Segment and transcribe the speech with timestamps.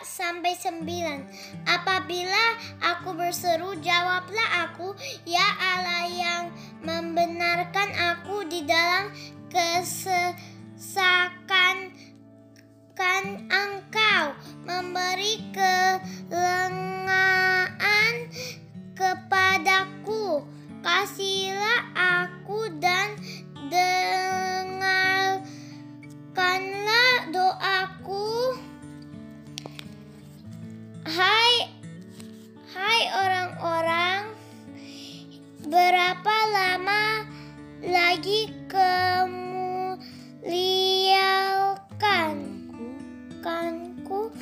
[0.00, 1.68] Sampai 9.
[1.68, 4.96] Apabila aku berseru, jawablah aku,
[5.28, 6.48] ya Allah yang
[6.80, 9.12] membenarkan aku di dalam
[9.52, 10.16] kesesakan
[12.96, 14.32] kan engkau
[14.64, 15.44] memberi
[16.32, 16.72] kelengaan
[18.96, 20.40] kepadaku.
[20.80, 21.92] Kasihlah
[35.76, 37.28] berapa lama
[37.84, 40.00] lagi kamu
[40.40, 42.36] liarkan
[43.44, 44.32] kanku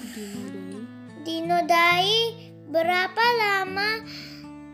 [1.27, 2.39] dinodai.
[2.71, 3.99] Berapa lama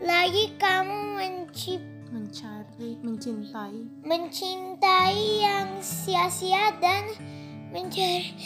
[0.05, 1.81] lagi kamu mencip
[2.13, 4.05] mencari mencintai.
[4.05, 7.09] mencintai yang sia-sia dan
[7.73, 8.37] mencari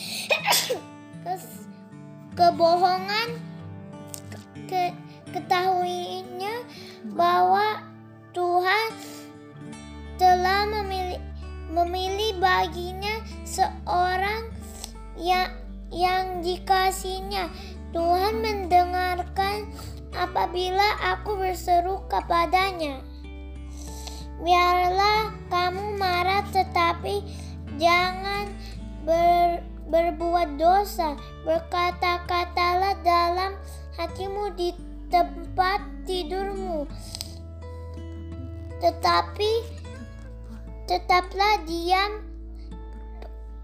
[1.28, 1.68] kes-
[2.32, 3.44] kebohongan
[4.72, 4.96] ke,
[5.36, 6.64] ketahuinya
[7.12, 7.85] bahwa
[8.36, 8.92] Tuhan
[10.20, 11.24] telah memilih
[11.72, 14.52] memilih baginya seorang
[15.16, 15.56] yang
[15.88, 17.48] yang dikasihnya.
[17.96, 19.72] Tuhan mendengarkan
[20.12, 23.00] apabila aku berseru kepadanya.
[24.44, 27.24] Biarlah kamu marah tetapi
[27.80, 28.52] jangan
[29.08, 31.16] ber, berbuat dosa.
[31.48, 33.56] Berkata-katalah dalam
[33.96, 34.76] hatimu di
[35.08, 36.84] tempat tidurmu.
[38.86, 39.66] Tetapi
[40.86, 42.22] tetaplah diam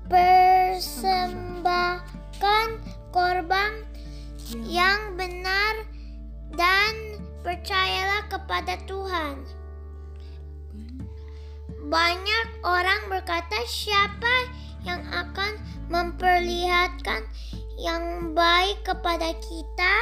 [0.10, 2.68] persembahkan
[3.14, 3.86] korban
[4.66, 5.86] yang benar
[6.58, 9.46] dan percayalah kepada Tuhan.
[11.86, 14.50] Banyak orang berkata, "Siapa
[14.82, 15.54] yang akan
[15.94, 17.30] memperlihatkan
[17.78, 19.96] yang baik kepada kita?"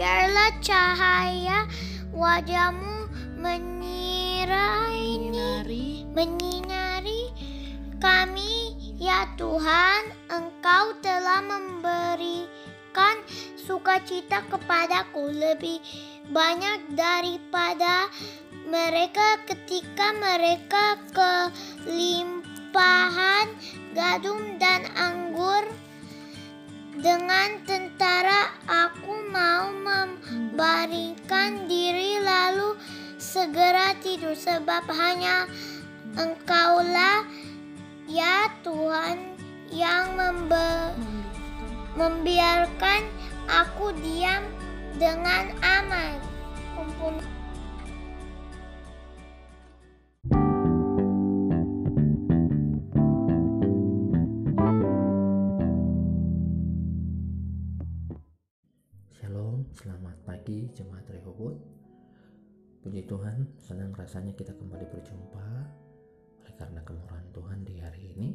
[0.00, 1.68] Biarlah cahaya
[2.16, 2.99] wajahmu
[3.40, 6.04] menyirai menyinari.
[6.12, 7.32] Menyinari
[7.96, 13.16] kami ya Tuhan Engkau telah memberikan
[13.56, 15.32] sukacita kepadaku.
[15.32, 15.80] Lebih
[16.28, 18.12] banyak daripada
[18.68, 21.00] mereka ketika mereka
[21.86, 23.48] kelimpahan
[23.96, 25.64] gadum dan anggur.
[27.00, 32.09] Dengan tentara aku mau membaringkan diri
[33.30, 35.46] segera tidur sebab hanya
[36.18, 37.22] engkaulah
[38.10, 39.38] ya Tuhan
[39.70, 40.98] yang membe-
[41.94, 43.06] membiarkan
[43.46, 44.42] aku diam
[44.98, 46.18] dengan aman.
[46.74, 47.39] Ampun.
[62.80, 65.48] Puji Tuhan, senang rasanya kita kembali berjumpa
[66.40, 68.32] oleh karena kemurahan Tuhan di hari ini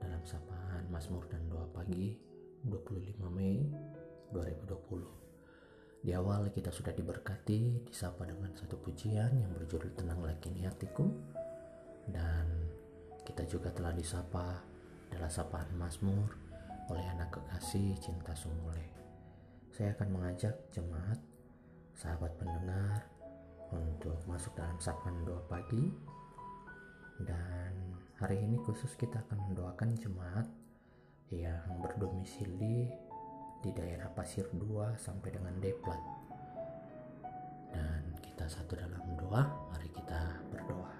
[0.00, 2.16] dalam sapaan Mazmur dan doa pagi
[2.64, 3.60] 25 Mei
[4.32, 6.00] 2020.
[6.00, 11.12] Di awal kita sudah diberkati, disapa dengan satu pujian yang berjudul Tenang Lagi Hatiku
[12.08, 12.48] dan
[13.20, 14.64] kita juga telah disapa
[15.12, 16.40] dalam sapaan Mazmur
[16.88, 18.96] oleh anak kekasih Cinta Sumule.
[19.76, 21.20] Saya akan mengajak jemaat,
[21.92, 23.11] sahabat pendengar
[23.72, 25.88] untuk masuk dalam sapaan doa pagi.
[27.22, 27.72] Dan
[28.20, 30.46] hari ini khusus kita akan mendoakan jemaat
[31.32, 32.92] yang berdomisili
[33.62, 36.02] di daerah Pasir 2 sampai dengan Deplat.
[37.72, 40.20] Dan kita satu dalam doa, mari kita
[40.52, 40.92] berdoa.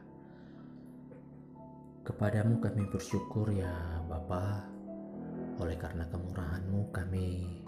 [2.02, 3.70] Kepadamu kami bersyukur ya
[4.08, 4.66] Bapa,
[5.60, 7.60] oleh karena kemurahan-Mu kami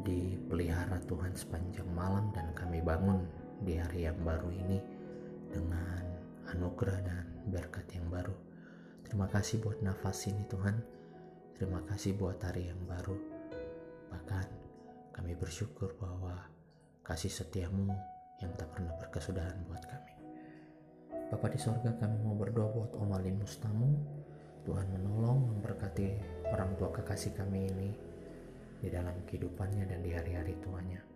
[0.00, 3.28] dipelihara Tuhan sepanjang malam dan kami bangun
[3.62, 4.78] di hari yang baru ini
[5.54, 6.02] dengan
[6.50, 8.34] anugerah dan berkat yang baru.
[9.06, 10.76] Terima kasih buat nafas ini Tuhan.
[11.54, 13.14] Terima kasih buat hari yang baru.
[14.10, 14.46] Bahkan
[15.14, 16.42] kami bersyukur bahwa
[17.06, 17.94] kasih setiamu
[18.42, 20.14] yang tak pernah berkesudahan buat kami.
[21.30, 23.90] Bapa di sorga kami mau berdoa buat Om Alin Mustamu.
[24.62, 26.06] Tuhan menolong memberkati
[26.50, 27.90] orang tua kekasih kami ini
[28.82, 31.11] di dalam kehidupannya dan di hari-hari tuanya.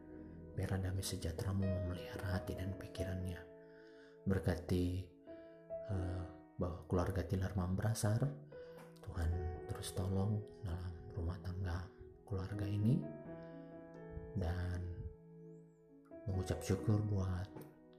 [0.57, 3.37] Biarlah damai sejahteramu memelihara hati dan pikirannya.
[4.25, 5.05] Berkati
[5.93, 6.25] uh,
[6.57, 8.25] bahwa keluarga Tilar Mambrasar,
[9.05, 9.31] Tuhan
[9.69, 11.85] terus tolong dalam rumah tangga
[12.25, 13.05] keluarga ini.
[14.37, 14.81] Dan
[16.25, 17.49] mengucap syukur buat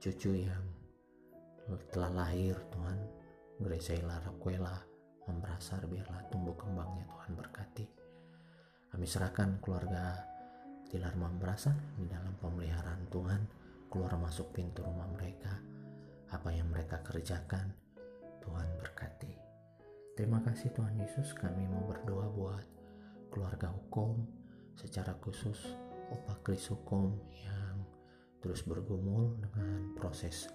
[0.02, 0.66] cucu yang
[1.94, 2.98] telah lahir Tuhan.
[3.58, 4.78] Graceila Raquela
[5.26, 7.86] Mambrasar biarlah tumbuh kembangnya Tuhan berkati.
[8.88, 10.14] Kami serahkan keluarga
[10.88, 13.42] Tilar Mambrasar di dalam pemeliharaan Tuhan
[13.92, 15.52] keluar masuk pintu rumah mereka.
[16.32, 17.68] Apa yang mereka kerjakan
[18.40, 19.28] Tuhan berkati.
[20.16, 22.66] Terima kasih Tuhan Yesus kami mau berdoa buat
[23.28, 24.16] keluarga hukum.
[24.80, 25.76] Secara khusus
[26.08, 27.84] Opa Kris hukum yang
[28.40, 30.48] terus bergumul dengan proses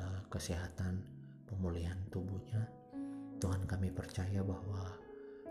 [0.00, 1.04] uh, kesehatan
[1.44, 2.64] pemulihan tubuhnya.
[3.36, 4.96] Tuhan kami percaya bahwa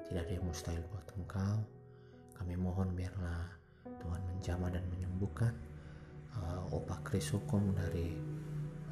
[0.10, 1.62] tidak ada yang mustahil buat engkau.
[2.34, 3.57] Kami mohon biarlah
[4.02, 5.54] Tuhan menjamah dan menyembuhkan
[6.38, 8.14] uh, Kris hukum dari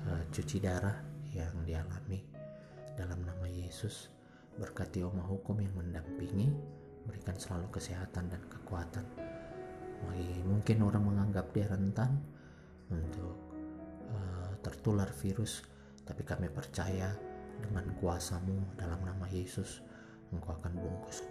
[0.07, 0.95] uh, cuci darah
[1.35, 2.23] yang dialami
[2.95, 4.07] dalam nama Yesus.
[4.55, 6.47] Berkati Oma Hukum yang mendampingi
[7.03, 9.03] berikan selalu kesehatan dan kekuatan.
[10.47, 12.23] Mungkin orang menganggap dia rentan
[12.87, 13.35] untuk
[14.15, 15.65] uh, tertular virus
[16.05, 17.09] tapi kami percaya
[17.59, 19.81] dengan kuasamu dalam nama Yesus
[20.29, 21.25] engkau akan bungkus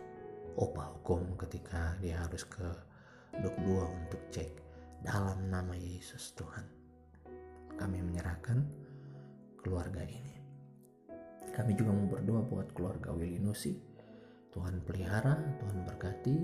[0.59, 2.65] opa hukum ketika dia harus ke
[3.43, 4.51] dua untuk cek
[5.03, 6.67] dalam nama Yesus Tuhan.
[7.75, 8.63] Kami menyerahkan
[9.59, 10.35] keluarga ini.
[11.51, 13.75] Kami juga mau berdoa buat keluarga Willy Nusi.
[14.55, 16.37] Tuhan pelihara Tuhan berkati.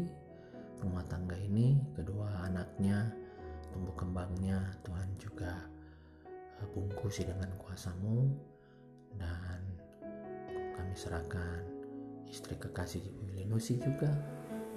[0.81, 3.13] Rumah tangga ini kedua anaknya
[3.69, 5.53] tumbuh kembangnya Tuhan juga
[6.59, 8.27] eh, bungkusi dengan kuasamu.
[9.15, 9.61] Dan
[10.75, 11.63] kami serahkan
[12.27, 14.11] istri kekasih Willy Nusi juga.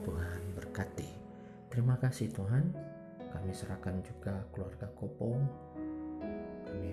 [0.03, 1.12] Tuhan berkati
[1.73, 2.69] terima kasih Tuhan.
[3.33, 5.41] Kami serahkan juga keluarga Kopong.
[6.69, 6.89] Kami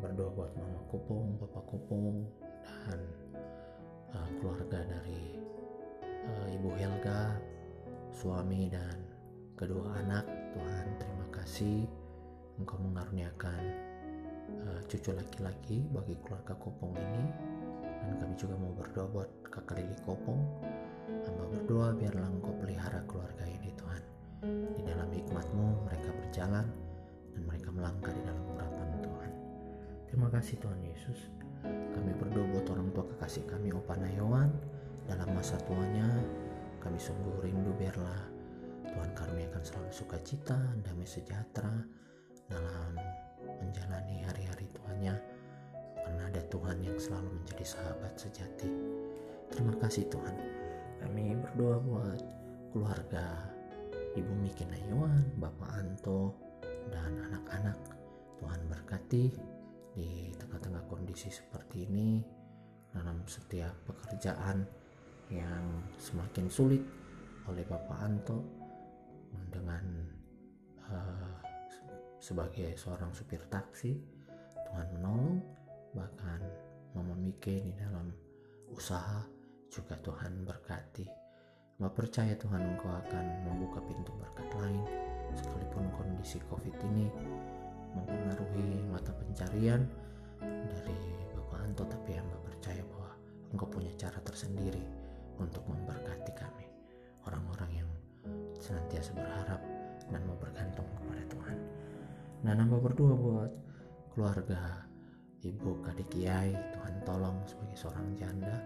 [0.00, 2.24] berdoa buat Mama Kopong Bapak Kopong
[2.64, 3.00] dan
[4.16, 5.36] uh, keluarga dari
[6.24, 7.36] uh, Ibu Helga
[8.16, 8.96] suami dan
[9.60, 10.24] kedua anak.
[10.56, 11.84] Tuhan terima kasih.
[12.56, 13.62] Engkau mengaruniakan
[14.64, 17.24] uh, cucu laki-laki bagi keluarga Kopong ini.
[18.08, 20.40] Dan kami juga mau berdoa buat kakak Lili Kopong.
[21.28, 23.53] Hamba berdoa biarlah Engkau pelihara keluarga ini
[24.76, 26.66] di dalam hikmatmu mereka berjalan
[27.34, 29.30] dan mereka melangkah di dalam urapan Tuhan
[30.10, 31.18] terima kasih Tuhan Yesus
[31.64, 34.52] kami berdoa buat orang tua kekasih kami Opa Nayawan
[35.08, 36.08] dalam masa tuanya
[36.84, 38.34] kami sungguh rindu biarlah
[38.94, 40.54] Tuhan karuniakan selalu sukacita,
[40.86, 41.82] damai sejahtera
[42.46, 42.94] dalam
[43.58, 45.14] menjalani hari-hari Tuhannya
[45.98, 48.70] karena ada Tuhan yang selalu menjadi sahabat sejati.
[49.50, 50.36] Terima kasih Tuhan.
[51.02, 52.22] Kami berdoa buat
[52.70, 53.53] keluarga
[54.14, 56.38] Ibu Miki Nayuan, Bapak Anto,
[56.94, 57.78] dan anak-anak.
[58.38, 59.34] Tuhan berkati
[59.94, 62.22] di tengah-tengah kondisi seperti ini
[62.94, 64.62] dalam setiap pekerjaan
[65.34, 66.82] yang semakin sulit
[67.50, 68.38] oleh Bapak Anto
[69.50, 69.84] dengan
[70.90, 71.34] uh,
[72.22, 73.98] sebagai seorang supir taksi
[74.54, 75.38] Tuhan menolong
[75.94, 76.40] bahkan
[76.94, 78.10] Mama Mike di dalam
[78.70, 79.22] usaha
[79.70, 81.23] juga Tuhan berkati
[81.74, 84.78] Mbak percaya Tuhan Engkau akan membuka pintu berkat lain.
[85.34, 87.10] Sekalipun kondisi covid ini
[87.98, 89.82] mempengaruhi mata pencarian
[90.70, 90.98] dari
[91.34, 93.10] Bapak Anto tapi Mbak percaya bahwa
[93.50, 94.78] Engkau punya cara tersendiri
[95.42, 96.66] untuk memberkati kami.
[97.26, 97.90] Orang-orang yang
[98.62, 99.58] senantiasa berharap
[100.14, 101.58] dan mau bergantung kepada Tuhan.
[102.46, 103.50] Dan nambah berdoa buat
[104.14, 104.86] keluarga
[105.42, 108.62] ibu kadik Kiai Tuhan tolong sebagai seorang janda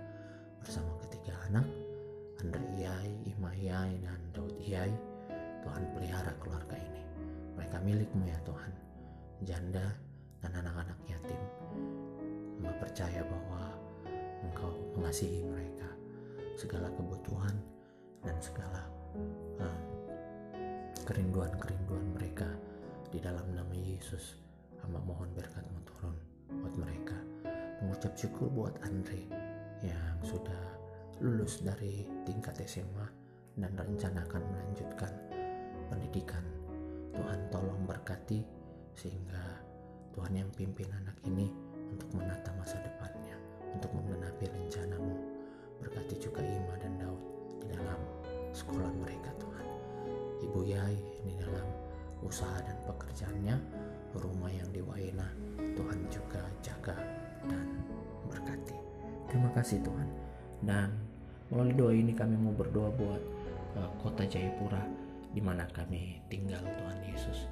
[0.61, 1.65] bersama ketiga anak
[3.59, 4.95] Iyai, dan Daud Iyai
[5.67, 7.03] Tuhan pelihara keluarga ini.
[7.59, 8.73] Mereka milikmu ya Tuhan.
[9.43, 9.87] Janda
[10.43, 11.39] dan anak-anak yatim
[12.59, 13.71] Mbak percaya bahwa
[14.43, 15.87] Engkau mengasihi mereka.
[16.59, 17.55] Segala kebutuhan
[18.23, 18.83] dan segala
[19.63, 19.79] uh,
[21.07, 22.51] kerinduan-kerinduan mereka
[23.15, 24.39] di dalam nama Yesus
[24.83, 26.17] hamba mohon berkatmu turun
[26.63, 27.19] buat mereka.
[27.83, 29.23] Mengucap syukur buat Andre
[29.87, 30.63] yang sudah
[31.23, 33.18] lulus dari tingkat SMA
[33.59, 35.13] dan rencana akan melanjutkan
[35.91, 36.45] pendidikan
[37.15, 38.43] Tuhan tolong berkati
[38.95, 39.59] sehingga
[40.15, 41.51] Tuhan yang pimpin anak ini
[41.91, 43.35] untuk menata masa depannya
[43.75, 45.39] untuk menggenapi rencanamu
[45.79, 47.23] Berkati juga Ima dan Daud
[47.63, 48.01] di dalam
[48.51, 49.67] sekolah mereka Tuhan.
[50.43, 51.67] Ibu Yai di dalam
[52.23, 53.57] usaha dan pekerjaannya,
[54.19, 56.99] rumah yang di Waina, Tuhan juga jaga
[57.47, 57.67] dan
[58.27, 58.75] berkati.
[59.31, 60.09] Terima kasih Tuhan.
[60.67, 60.91] Dan
[61.55, 63.23] melalui doa ini kami mau berdoa buat
[64.01, 64.83] kota Jayapura
[65.33, 67.49] di mana kami tinggal Tuhan Yesus.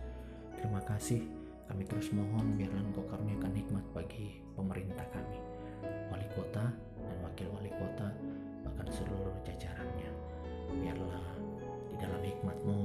[0.57, 1.23] Terima kasih.
[1.67, 5.35] Kami terus mohon biarlah Engkau karuniakan hikmat bagi pemerintah kami,
[6.15, 6.71] wali kota,
[7.07, 8.09] dan wakil wali kota
[8.67, 10.11] bahkan seluruh jajarannya
[10.83, 11.27] biarlah
[11.91, 12.79] di dalam hikmatmu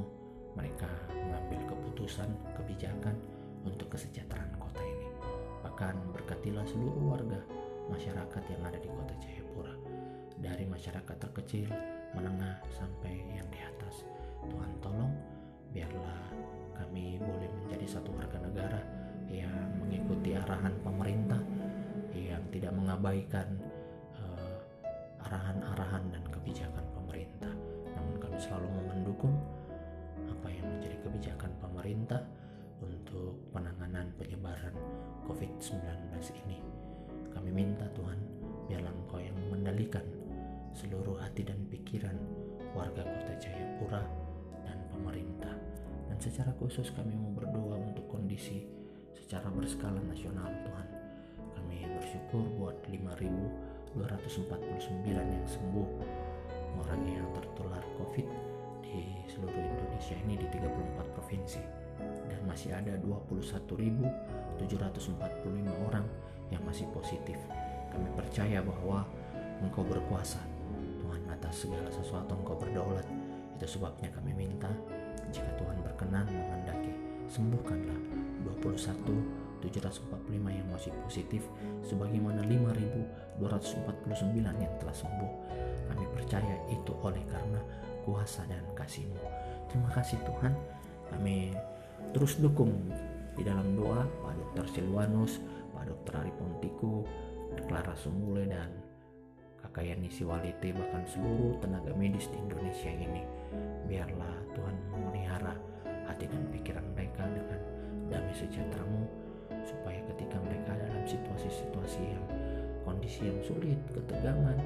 [0.53, 3.17] mereka mengambil keputusan kebijakan
[3.65, 5.09] untuk kesejahteraan kota ini
[5.65, 7.41] bahkan berkatilah seluruh warga
[7.89, 9.73] masyarakat yang ada di kota Jayapura
[10.37, 11.69] dari masyarakat terkecil
[12.15, 14.03] menengah sampai yang di atas
[14.47, 15.13] Tuhan tolong
[15.71, 16.21] biarlah
[16.75, 18.81] kami boleh menjadi satu warga negara
[19.31, 21.39] yang mengikuti arahan pemerintah
[22.11, 23.47] yang tidak mengabaikan
[25.31, 27.53] arahan-arahan dan kebijakan pemerintah.
[27.95, 29.35] Namun kami selalu mendukung
[30.27, 32.21] apa yang menjadi kebijakan pemerintah
[32.83, 34.75] untuk penanganan penyebaran
[35.29, 35.79] COVID-19
[36.43, 36.59] ini.
[37.31, 38.19] Kami minta Tuhan,
[46.21, 48.61] secara khusus kami mau berdoa untuk kondisi
[49.17, 50.87] secara berskala nasional Tuhan.
[51.57, 53.97] Kami bersyukur buat 5.249
[55.17, 55.89] yang sembuh
[56.77, 58.27] orang yang tertular COVID
[58.85, 61.61] di seluruh Indonesia ini di 34 provinsi
[62.29, 64.61] dan masih ada 21.745
[65.89, 66.05] orang
[66.53, 67.41] yang masih positif.
[67.89, 69.09] Kami percaya bahwa
[69.65, 70.37] Engkau berkuasa
[71.01, 73.09] Tuhan atas segala sesuatu Engkau berdaulat.
[73.57, 74.69] Itu sebabnya kami minta
[75.31, 76.93] jika Tuhan berkenan menghendaki
[77.31, 77.99] sembuhkanlah
[78.43, 81.45] 21 745 yang masih positif
[81.85, 83.39] sebagaimana 5249
[84.41, 85.31] yang telah sembuh
[85.93, 87.61] kami percaya itu oleh karena
[88.01, 89.21] kuasa dan kasih-Mu
[89.69, 90.53] terima kasih Tuhan
[91.13, 91.53] kami
[92.11, 92.73] terus dukung
[93.37, 94.65] di dalam doa Pak Dr.
[94.73, 95.39] Silwanus
[95.71, 96.25] Pak Dr.
[96.25, 97.05] Ari Pontiku
[97.69, 98.71] Clara Sumule dan
[99.61, 103.40] Kakak Yani Siwalite bahkan seluruh tenaga medis di Indonesia ini
[103.87, 105.55] biarlah Tuhan memelihara
[106.07, 107.59] hati dan pikiran mereka dengan
[108.11, 109.03] damai sejahteramu
[109.63, 112.25] supaya ketika mereka dalam situasi-situasi yang
[112.83, 114.57] kondisi yang sulit, ketegangan,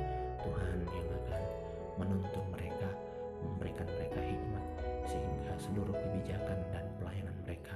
[0.41, 1.41] Tuhan yang akan
[1.99, 2.89] menuntun mereka,
[3.43, 4.65] memberikan mereka hikmat
[5.05, 7.75] sehingga seluruh kebijakan dan pelayanan mereka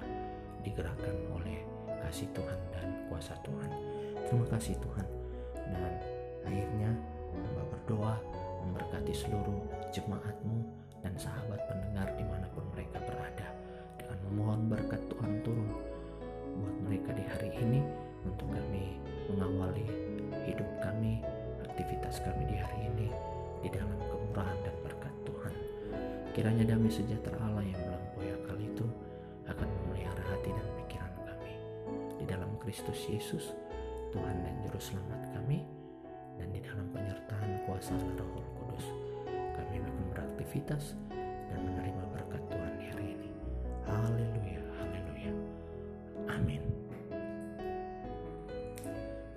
[0.65, 1.61] digerakkan oleh
[2.01, 3.69] kasih Tuhan dan kuasa Tuhan.
[4.25, 5.07] Terima kasih Tuhan.
[5.53, 5.93] Dan
[6.47, 6.89] akhirnya
[7.37, 8.15] hamba berdoa
[8.65, 9.61] memberkati seluruh
[9.93, 10.65] jemaatmu
[11.03, 13.47] dan sahabat pendengar di mana pun mereka berada.
[13.99, 15.69] Dengan memohon berkat Tuhan turun
[16.59, 17.79] buat mereka di hari ini
[18.27, 18.99] untuk kami
[19.31, 19.87] mengawali
[20.43, 21.23] hidup kami
[21.63, 23.07] aktivitas kami di hari ini
[23.63, 25.53] di dalam kemurahan dan berkat Tuhan.
[26.35, 28.85] Kiranya damai sejahtera Allah yang melampaui akal itu
[29.47, 31.53] akan memelihara hati dan pikiran kami.
[32.19, 33.55] Di dalam Kristus Yesus
[34.11, 35.63] Tuhan dan Juru Selamat kami
[36.35, 38.98] dan di dalam penyertaan kuasa Roh Kudus
[39.69, 43.29] kami akan beraktivitas dan menerima berkat Tuhan di hari ini.
[43.85, 45.33] Haleluya, haleluya.
[46.25, 46.61] Amin.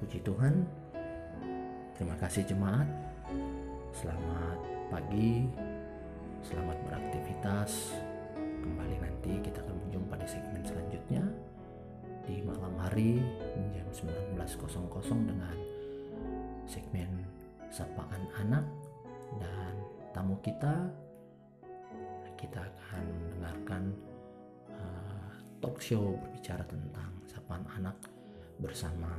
[0.01, 0.65] Puji Tuhan.
[2.01, 2.89] Terima kasih jemaat.
[3.93, 4.57] Selamat
[4.89, 5.53] pagi.
[6.41, 7.93] Selamat beraktivitas.
[8.41, 11.29] Kembali nanti kita akan berjumpa di segmen selanjutnya
[12.25, 13.21] di malam hari
[13.77, 15.57] jam 19.00 dengan
[16.65, 17.21] segmen
[17.69, 18.65] sapaan anak
[19.37, 20.89] dan tamu kita
[22.37, 23.83] kita akan mendengarkan
[24.75, 25.31] uh,
[25.63, 27.95] talk show berbicara tentang sapaan anak
[28.59, 29.15] bersama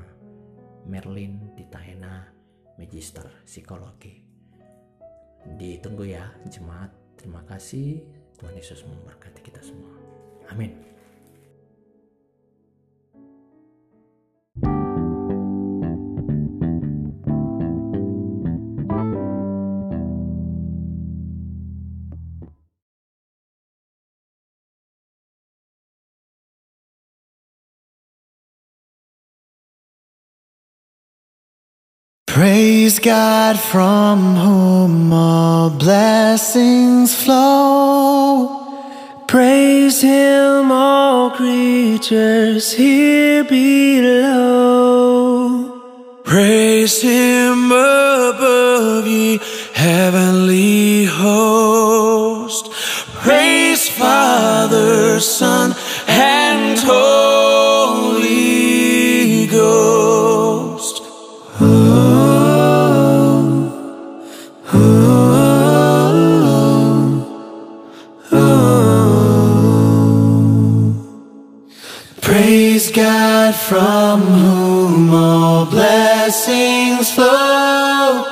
[0.84, 2.28] Merlin Titahena
[2.76, 4.20] Magister Psikologi.
[5.56, 6.92] Ditunggu ya jemaat.
[7.16, 8.04] Terima kasih.
[8.36, 9.96] Tuhan Yesus memberkati kita semua.
[10.52, 10.94] Amin
[32.84, 38.50] Praise God from whom all blessings flow.
[39.26, 44.84] Praise Him, all creatures here below.
[46.26, 49.40] Praise Him above, ye
[49.74, 52.70] heavenly host.
[53.24, 55.73] Praise Father, Son,
[73.14, 78.26] God from whom all blessings flow.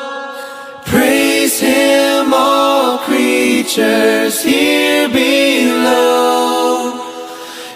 [0.85, 6.93] Praise Him, all creatures here below.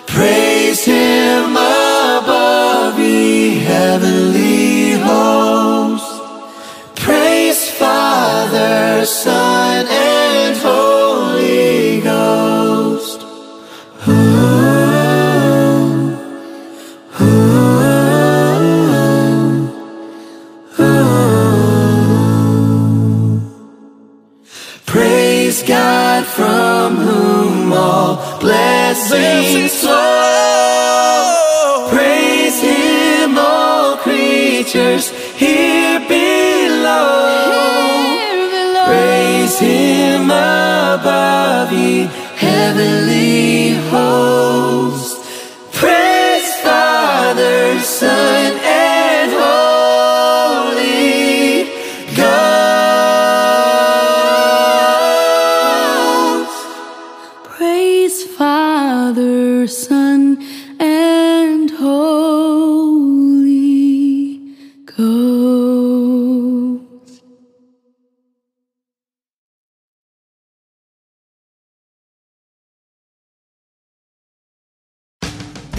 [0.07, 6.13] Praise Him above, ye heavenly hosts.
[7.05, 10.94] Praise Father, Son, and Holy
[26.35, 31.07] from whom all blessings flow.
[31.89, 37.45] Praise Him, all creatures here below.
[38.85, 44.44] Praise Him above, ye heavenly hosts.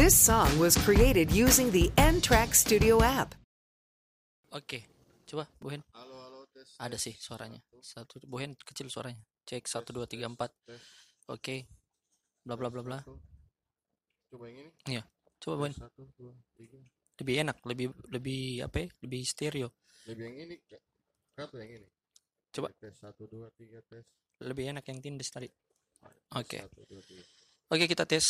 [0.06, 3.34] This song was created using the N Track Studio app.
[4.54, 4.86] Oke,
[5.26, 5.82] coba Bu Hen.
[6.78, 7.58] Ada sih suaranya.
[7.82, 9.18] Satu Bu Hen kecil suaranya.
[9.42, 10.54] Cek satu dua tiga empat.
[11.26, 11.66] Oke.
[12.46, 13.02] Bla bla bla bla.
[14.30, 14.70] Coba yang ini.
[14.94, 15.02] Iya.
[15.42, 15.74] Coba Bu Hen.
[15.74, 16.78] Satu, dua, tiga.
[17.18, 18.86] Lebih enak, lebih lebih apa?
[18.86, 18.88] ya?
[19.02, 19.74] Lebih stereo.
[20.06, 20.54] Lebih yang ini.
[20.70, 20.82] Kak.
[21.34, 21.88] Satu yang ini.
[22.54, 22.70] Coba.
[22.78, 24.06] Tes satu, dua, tiga, tes.
[24.38, 25.50] Lebih enak yang tindes tadi.
[26.38, 26.62] Oke.
[26.62, 27.26] Tiga.
[27.74, 28.22] Oke, kita tes